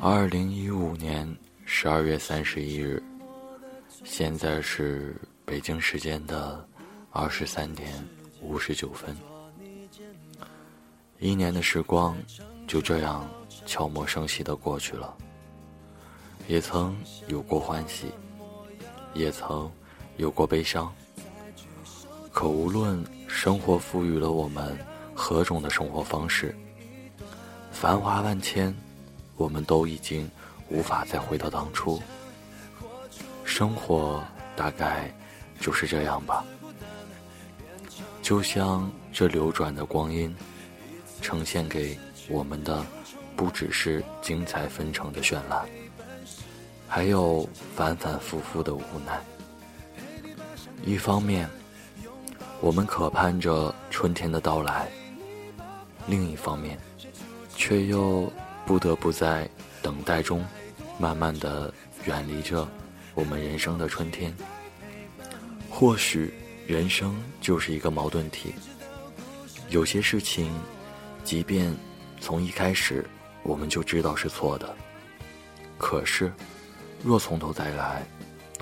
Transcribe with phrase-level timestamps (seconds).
[0.00, 1.36] 二零一五年
[1.66, 3.02] 十二月三十一日，
[4.04, 6.66] 现在是北京时间的
[7.10, 7.92] 二十三点
[8.40, 9.14] 五十九分。
[11.18, 12.16] 一年的时光
[12.66, 13.28] 就这样
[13.66, 15.14] 悄无声息的过去了，
[16.48, 16.96] 也曾
[17.28, 18.06] 有过欢喜，
[19.12, 19.70] 也曾
[20.16, 20.90] 有过悲伤。
[22.32, 24.74] 可无论生活赋予了我们
[25.14, 26.56] 何种的生活方式，
[27.70, 28.74] 繁华万千，
[29.36, 30.30] 我们都已经
[30.68, 32.00] 无法再回到当初。
[33.44, 34.22] 生活
[34.56, 35.12] 大概
[35.60, 36.44] 就是这样吧，
[38.22, 40.34] 就像这流转的光阴。
[41.20, 41.96] 呈现给
[42.28, 42.84] 我们的
[43.36, 45.64] 不只是精彩纷呈的绚烂，
[46.88, 49.20] 还有反反复复的无奈。
[50.84, 51.48] 一方面，
[52.60, 54.88] 我们渴盼着春天的到来；
[56.08, 56.76] 另一方面，
[57.54, 58.28] 却又
[58.72, 59.46] 不得不在
[59.82, 60.42] 等待中，
[60.98, 61.70] 慢慢的
[62.06, 62.66] 远离着
[63.14, 64.34] 我们人生的春天。
[65.68, 66.32] 或许，
[66.66, 68.54] 人生就是一个矛盾体，
[69.68, 70.50] 有些事情。
[71.22, 71.70] 即便
[72.18, 73.04] 从一开始
[73.42, 74.74] 我们就知道是错的，
[75.76, 76.32] 可是
[77.04, 78.02] 若从头再来，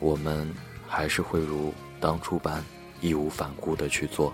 [0.00, 0.50] 我们
[0.86, 2.64] 还是会如当初般
[3.02, 4.32] 义无反顾的去做。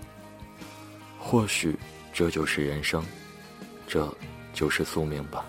[1.18, 1.76] 或许
[2.12, 3.04] 这就是人生，
[3.88, 4.08] 这
[4.52, 5.44] 就是宿命吧。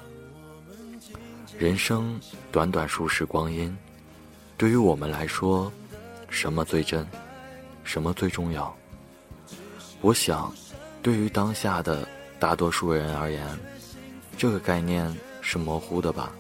[1.58, 2.20] 人生
[2.52, 3.76] 短短数十光阴，
[4.58, 5.72] 对于我们来说，
[6.30, 7.08] 什么最真，
[7.84, 8.76] 什么最重要？
[10.02, 10.54] 我想，
[11.02, 12.08] 对于当下的。
[12.38, 13.48] 大多数人而言，
[14.38, 15.12] 这个概念
[15.42, 16.34] 是模糊的吧。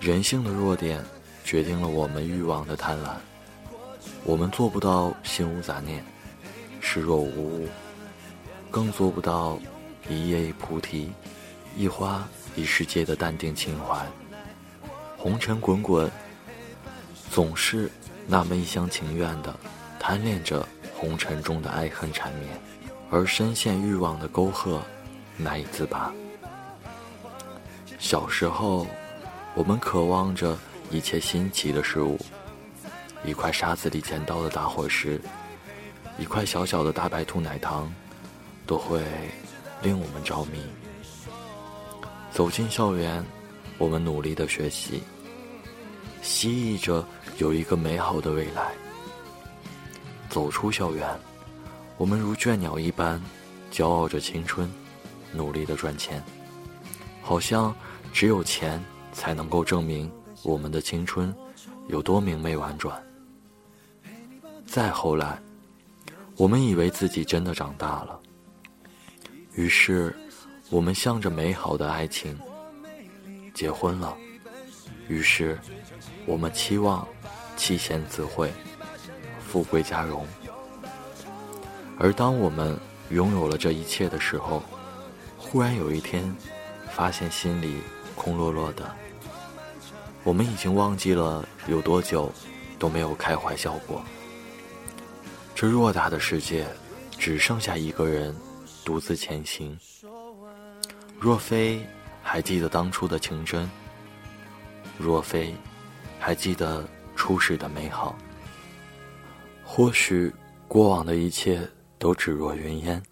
[0.00, 1.04] 人性的弱点
[1.44, 3.10] 决定了我们欲望的贪婪。
[4.24, 6.02] 我们做不到心无杂念、
[6.80, 7.68] 视若无物，
[8.70, 9.58] 更做不到
[10.08, 11.12] 一叶一菩提、
[11.78, 14.04] 一花一世界的淡定情怀。
[15.16, 16.10] 红尘滚滚，
[17.30, 17.88] 总是
[18.26, 19.56] 那么一厢情愿的
[19.96, 22.60] 贪恋着红尘中的爱恨缠绵。
[23.12, 24.82] 而深陷欲望的沟壑，
[25.36, 26.12] 难以自拔。
[27.96, 28.84] 小时候，
[29.54, 30.58] 我们渴望着
[30.90, 32.18] 一切新奇的事物，
[33.24, 35.20] 一块沙子里捡到的大火石，
[36.18, 37.88] 一块小小的大白兔奶糖，
[38.66, 39.00] 都会
[39.80, 40.60] 令我们着迷。
[42.38, 43.24] 走进校园，
[43.78, 45.02] 我们努力的学习，
[46.22, 47.04] 希冀着
[47.38, 48.70] 有一个美好的未来。
[50.28, 51.04] 走出校园。
[51.96, 53.20] 我们如倦鸟一般，
[53.72, 54.72] 骄傲着青春，
[55.32, 56.22] 努力的赚钱，
[57.22, 57.74] 好像
[58.12, 58.80] 只有钱
[59.12, 60.08] 才能够证明
[60.44, 61.34] 我们的青春
[61.88, 63.02] 有多明媚婉转。
[64.64, 65.42] 再后来，
[66.36, 68.20] 我们以为自己真的长大了，
[69.54, 70.14] 于是
[70.70, 72.38] 我们向着美好的爱情
[73.54, 74.16] 结婚了，
[75.08, 75.58] 于是
[76.26, 77.06] 我们期望
[77.56, 78.52] 妻贤子惠，
[79.46, 80.26] 富贵家荣。
[81.98, 82.78] 而当我们
[83.10, 84.62] 拥有了这一切的时候，
[85.38, 86.36] 忽然有一天，
[86.92, 87.80] 发现心里
[88.14, 88.94] 空落落的。
[90.22, 92.30] 我们已经忘记了有多久
[92.78, 94.02] 都没有开怀笑过。
[95.54, 96.66] 这偌大的世界，
[97.18, 98.36] 只剩下一个人
[98.84, 99.76] 独自前行。
[101.18, 101.84] 若非
[102.22, 103.68] 还记得当初的情真，
[104.98, 105.54] 若非
[106.18, 106.86] 还记得
[107.16, 108.16] 初始的美好，
[109.64, 110.32] 或许
[110.66, 111.68] 过往的一切。
[112.00, 113.02] 都只若云烟。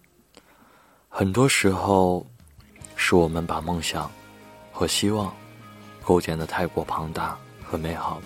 [1.09, 2.25] 很多时候，
[2.95, 4.09] 是我们把梦想
[4.71, 5.35] 和希望
[6.01, 8.21] 构建的太过庞大和美好，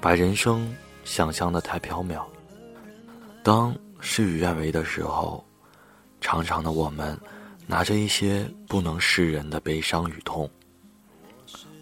[0.00, 0.74] 把人生
[1.04, 2.24] 想象的太缥缈。
[3.44, 5.44] 当事与愿违的时候，
[6.20, 7.16] 常常的我们
[7.70, 10.50] 拿着一些不能示人的悲伤与痛，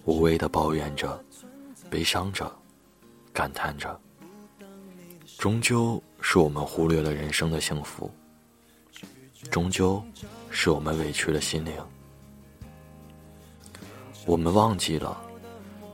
[0.05, 1.19] 无谓的抱怨着，
[1.89, 2.55] 悲伤着，
[3.33, 3.99] 感叹着，
[5.39, 6.01] 终究。
[6.21, 8.11] 是我们忽略了人生的幸福，
[9.51, 10.03] 终究
[10.51, 11.73] 是我们委屈了心灵。
[14.27, 15.17] 我们忘记了，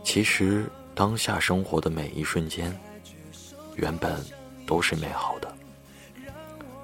[0.02, 2.74] 其实当下生活的每一瞬间，
[3.76, 4.18] 原本
[4.66, 5.54] 都是美好的，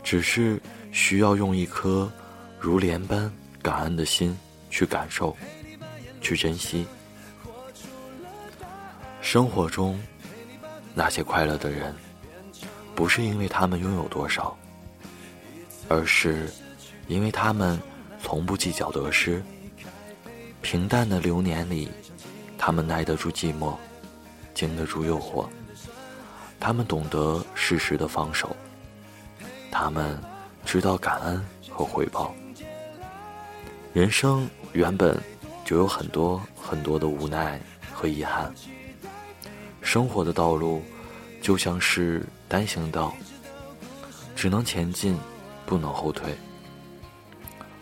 [0.05, 0.61] 只是
[0.93, 2.13] 需要用一颗
[2.61, 5.35] 如莲般感恩的心去感受，
[6.21, 6.87] 去珍惜。
[9.23, 9.99] 生活中
[10.95, 11.95] 那些快乐的人。
[12.93, 14.55] 不是因为他们拥有多少，
[15.89, 16.51] 而是
[17.09, 17.81] 因为他们
[18.23, 19.43] 从不计较得失。
[20.61, 21.89] 平淡的流年里，
[22.59, 23.75] 他们耐得住寂寞，
[24.53, 25.47] 经得住诱惑。
[26.59, 28.55] 他们懂得适时的放手，
[29.71, 30.21] 他们
[30.67, 32.35] 知道感恩和回报。
[33.93, 35.21] 人生原本
[35.65, 37.61] 就有很多很多的无奈
[37.93, 38.53] 和遗憾。
[39.83, 40.81] 生活的道路
[41.43, 43.13] 就像是单行道，
[44.37, 45.19] 只能前进，
[45.67, 46.33] 不能后退。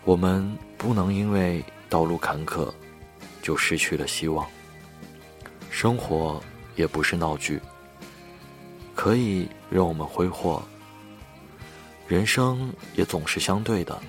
[0.05, 2.73] 我们不能因为道路坎坷
[3.43, 4.47] 就失去了希望。
[5.69, 6.43] 生活
[6.75, 7.61] 也不是闹剧，
[8.95, 10.63] 可以让我们挥霍。
[12.07, 14.01] 人生也总是相对的，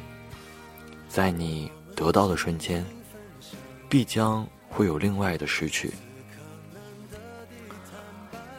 [1.09, 1.69] 在你
[1.99, 2.85] 得到的瞬间，
[3.89, 5.93] 必将会有另外的失去。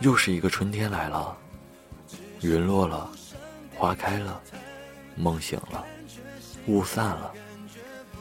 [0.00, 1.34] 又是一个春天来了，
[2.42, 3.08] 云落了，
[3.74, 4.38] 花开了，
[5.16, 5.82] 梦醒了，
[6.66, 7.32] 雾散了，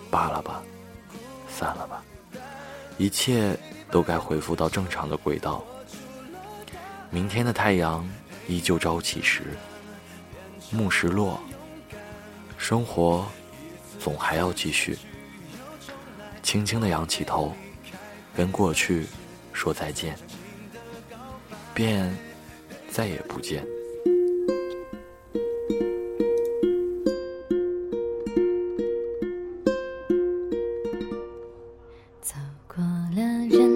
[0.10, 0.64] 罢了吧，
[1.50, 2.02] 散了吧，
[2.98, 3.60] 一切
[3.92, 5.62] 都该恢复到正常的轨道。
[7.10, 8.10] 明天的太阳
[8.48, 9.44] 依旧朝起时，
[10.72, 11.38] 暮时落，
[12.58, 13.28] 生活
[14.00, 14.98] 总还要继续。
[16.42, 17.54] 轻轻地仰起头，
[18.36, 19.06] 跟过去
[19.54, 20.18] 说再见。
[21.74, 22.14] 便
[22.90, 23.64] 再也不见。
[32.22, 32.36] 走
[32.68, 32.84] 过
[33.16, 33.69] 了人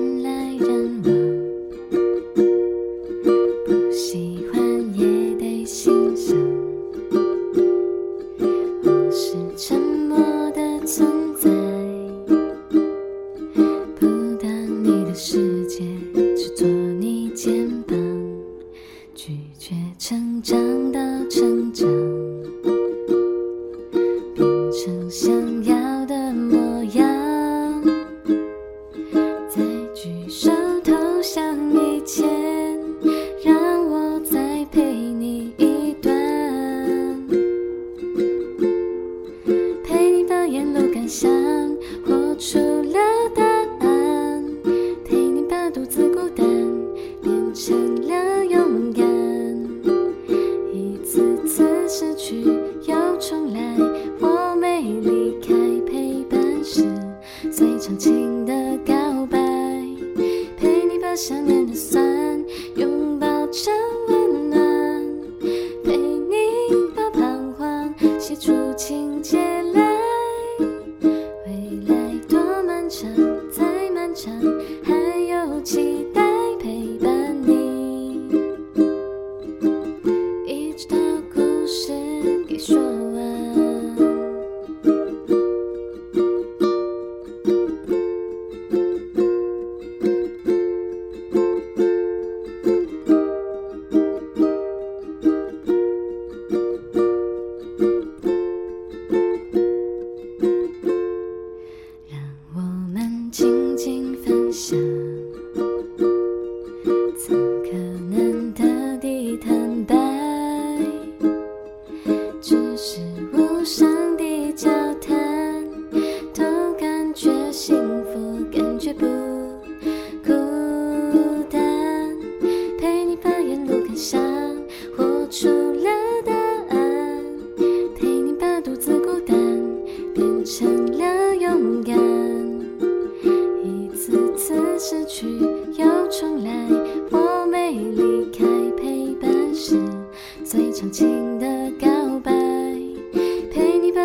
[53.29, 53.93] 重来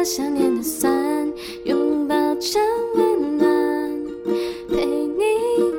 [0.08, 1.30] 想念的酸，
[1.64, 2.58] 拥抱着
[2.94, 4.02] 温暖，
[4.70, 5.22] 陪你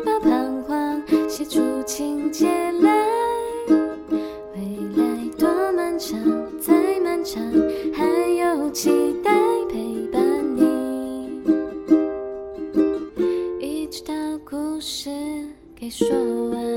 [0.06, 3.08] 把彷徨写出情节来。
[4.54, 4.62] 未
[4.96, 6.20] 来多漫长，
[6.60, 7.44] 再漫长，
[7.92, 8.06] 还
[8.38, 8.92] 有期
[9.24, 9.32] 待
[9.68, 10.22] 陪伴
[10.56, 11.42] 你，
[13.60, 14.14] 一直到
[14.48, 15.10] 故事
[15.76, 16.08] 给说
[16.52, 16.69] 完。